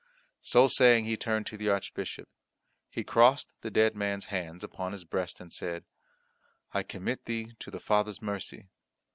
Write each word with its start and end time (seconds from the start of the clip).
So 0.41 0.67
saying 0.67 1.05
he 1.05 1.15
turned 1.15 1.45
to 1.45 1.57
the 1.57 1.69
Archbishop; 1.69 2.27
he 2.89 3.03
crossed 3.03 3.53
the 3.61 3.69
dead 3.69 3.95
man's 3.95 4.25
hands 4.33 4.63
upon 4.63 4.93
his 4.93 5.03
breast 5.05 5.39
and 5.39 5.53
said, 5.53 5.83
"I 6.71 6.81
commit 6.81 7.25
thee 7.25 7.53
to 7.59 7.69
the 7.69 7.79
Father's 7.79 8.19
mercy. 8.19 8.69